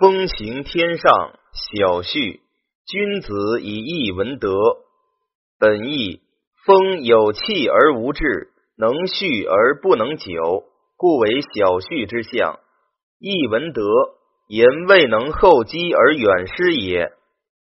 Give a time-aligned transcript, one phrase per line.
[0.00, 2.40] 风行天上，小序。
[2.86, 4.48] 君子以义文德。
[5.58, 6.22] 本义：
[6.64, 10.64] 风有气而无志，能蓄而不能久，
[10.96, 12.60] 故为小序之象。
[13.18, 13.82] 义文德，
[14.48, 17.12] 言未能厚积而远失也。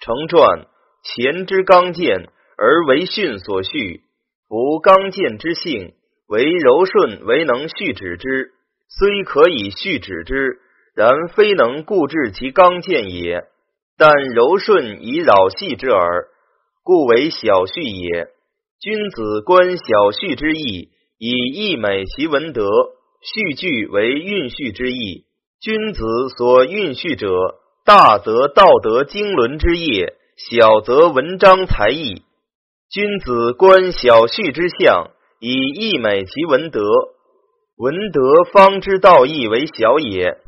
[0.00, 0.66] 成传：
[1.04, 4.02] 前之刚健而为训所蓄，
[4.48, 5.94] 夫刚健之性，
[6.26, 8.54] 为柔顺为能续止之，
[8.88, 10.58] 虽可以续止之。
[10.98, 13.44] 然非能固制其刚健也，
[13.96, 16.26] 但柔顺以扰细之耳，
[16.82, 18.26] 故为小序也。
[18.80, 22.68] 君子观小序之意，以义美其文德。
[23.22, 25.24] 序句为蕴序之意。
[25.60, 26.02] 君子
[26.36, 27.28] 所蕴序者，
[27.84, 32.22] 大则道德经纶之业，小则文章才艺。
[32.90, 36.82] 君子观小序之象，以义美其文德。
[37.76, 40.38] 文德方知道义为小也。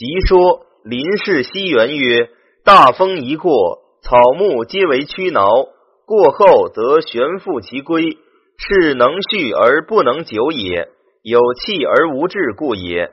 [0.00, 2.30] 即说林氏西园曰
[2.64, 5.68] ：“大风一过，草木皆为屈挠，
[6.06, 8.16] 过后则旋复其归，
[8.56, 10.88] 是能续而不能久也。
[11.22, 13.10] 有气而无志故也。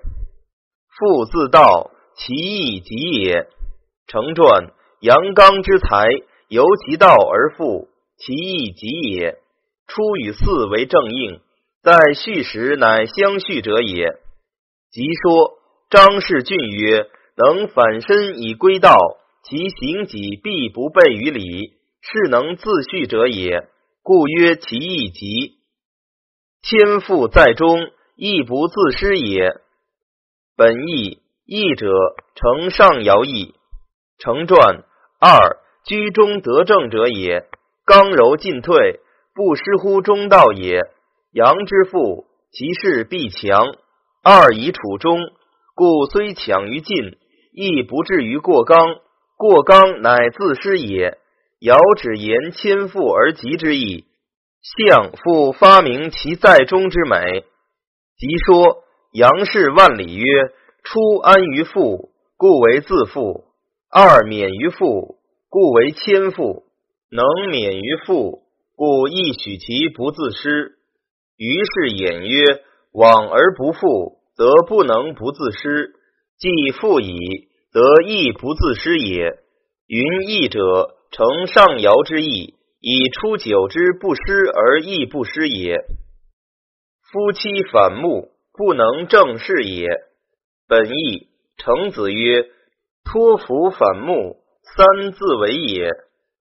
[0.97, 3.47] 复自道，其义极也。
[4.07, 6.07] 成传：阳刚之才，
[6.47, 9.39] 由其道而复，其义极也。
[9.87, 11.41] 出与四为正应，
[11.83, 14.07] 在序时乃相续者也。
[14.89, 15.57] 即说。”
[15.89, 17.07] 张氏俊曰
[17.37, 18.97] ：“能反身以归道，
[19.43, 23.69] 其行己必不悖于礼，是能自序者也。
[24.03, 25.53] 故曰其义极。
[26.61, 29.61] 天赋在中，亦不自失也。
[30.57, 31.87] 本义义者，
[32.35, 33.55] 承上爻义。
[34.19, 34.83] 成传
[35.21, 37.47] 二居中得正者也。
[37.85, 38.99] 刚柔进退，
[39.33, 40.81] 不失乎中道也。
[41.31, 43.73] 阳之父，其势必强。
[44.21, 45.21] 二以处中。”
[45.77, 47.19] 故虽强于进，
[47.53, 48.79] 亦不至于过刚。
[49.37, 51.19] 过刚乃自失也。
[51.59, 54.05] 尧只言千富而极之意，
[54.63, 57.45] 相复发明其在中之美。
[58.17, 60.25] 即说杨氏万里曰：
[60.83, 63.43] 初安于富，故为自富；
[63.91, 66.63] 二免于富，故为千富。
[67.11, 68.41] 能免于富，
[68.75, 70.71] 故亦许其不自失。
[71.37, 72.63] 于是言曰：
[72.93, 74.17] 往而不复。
[74.37, 75.95] 则不能不自失，
[76.37, 79.39] 既复矣，则亦不自失也。
[79.87, 84.21] 云义者，承上爻之意，以出九之不失
[84.53, 85.77] 而亦不失也。
[87.11, 89.87] 夫妻反目，不能正事也。
[90.67, 92.45] 本义，程子曰：
[93.03, 94.37] 托福反目，
[94.75, 95.89] 三自为也。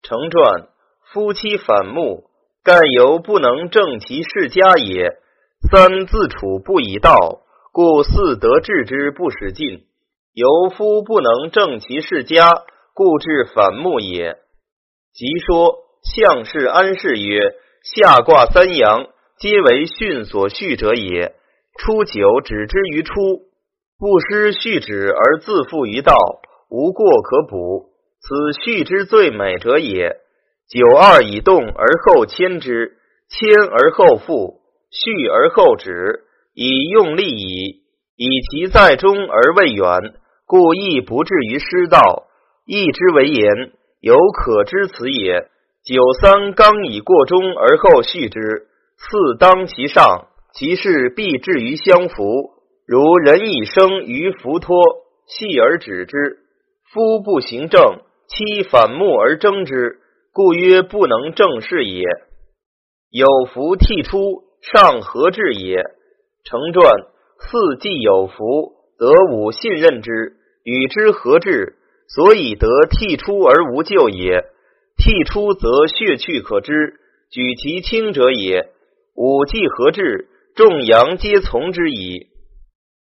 [0.02, 0.68] 成传：
[1.12, 2.30] 夫妻反目，
[2.62, 5.18] 盖由不能正其事家也。
[5.70, 7.43] 三自处不以道。
[7.74, 9.82] 故四得治之不使进，
[10.32, 12.48] 由夫不能正其世家，
[12.94, 14.36] 故致反目也。
[15.12, 17.40] 即说相氏安氏曰：
[17.82, 19.08] 下卦三阳，
[19.40, 21.34] 皆为训所序者也。
[21.76, 23.12] 初九止之于初，
[23.98, 26.14] 不失序止而自负于道，
[26.70, 30.20] 无过可补，此序之最美者也。
[30.68, 32.98] 九二以动而后牵之，
[33.28, 34.60] 牵而后复，
[34.92, 36.20] 序而后止。
[36.54, 37.82] 以用力矣，
[38.16, 40.14] 以其在中而未远，
[40.46, 42.28] 故亦不至于失道。
[42.64, 45.48] 义之为言，有可知此也。
[45.84, 48.40] 九三刚以过中而后续之，
[48.96, 52.52] 四当其上，其事必至于相符。
[52.86, 54.76] 如人以生于浮脱，
[55.26, 56.38] 细而止之。
[56.92, 59.98] 夫不行正，妻反目而争之，
[60.32, 62.04] 故曰不能正事也。
[63.10, 65.82] 有福替出，上何至也？
[66.44, 66.84] 成传
[67.38, 74.44] 四既有福，得吾信任之，与之合治，所以得剔出而无咎也。
[74.98, 77.00] 剔出则血去可知，
[77.30, 78.68] 举其轻者也。
[79.14, 82.28] 五既合治，众阳皆从之矣。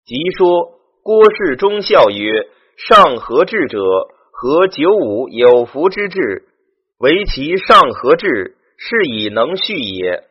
[0.06, 3.78] 即说郭氏忠孝曰：上合治者，
[4.32, 6.48] 合九五有福之志，
[6.98, 10.24] 唯其上合治，是以能续也。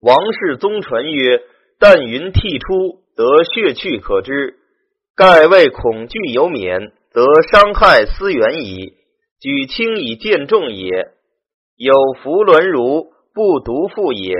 [0.00, 1.40] 王氏宗传曰。
[1.82, 4.54] 但云剔出，得血去可知。
[5.16, 8.92] 盖为恐惧有免，则伤害思远矣。
[9.40, 10.88] 举轻以见重也。
[11.76, 11.92] 有
[12.22, 14.32] 福伦如，不独复也。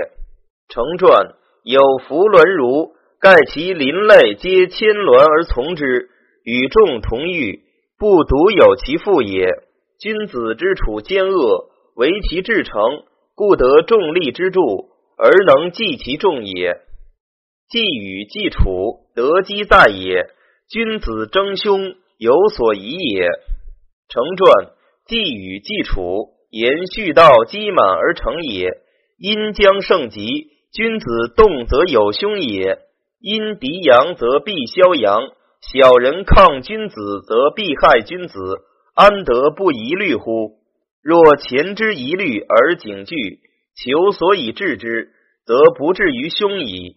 [0.69, 1.35] 成传
[1.65, 6.11] 有福伦如，盖其邻类皆牵轮而从之，
[6.45, 7.65] 与众同欲，
[7.99, 9.49] 不独有其父也。
[9.99, 12.81] 君子之处奸恶，为其至诚，
[13.35, 14.61] 故得众力之助，
[15.19, 16.81] 而能济其众也。
[17.73, 20.27] 既与既处，得机在也。
[20.69, 23.23] 君子争凶，有所疑也。
[24.11, 24.75] 成传
[25.07, 28.69] 既与既处，延续道积满而成也。
[29.17, 30.27] 阴将盛极，
[30.71, 32.79] 君子动则有凶也。
[33.19, 35.31] 因敌阳则必消阳，
[35.73, 38.39] 小人抗君子则必害君子，
[38.95, 40.59] 安得不疑虑乎？
[41.03, 43.41] 若前之疑虑而警惧，
[43.75, 45.09] 求所以治之，
[45.47, 46.97] 则不至于凶矣。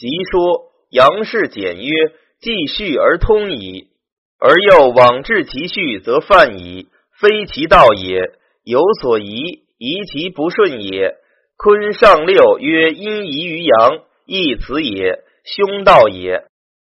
[0.00, 1.92] 即说阳事简曰，
[2.40, 3.88] 继续而通矣，
[4.38, 6.88] 而又往至其序，则犯矣，
[7.20, 8.32] 非其道也。
[8.64, 11.16] 有所疑，疑其不顺也。
[11.58, 16.46] 坤上六曰：阴疑于阳，亦此也，凶道也。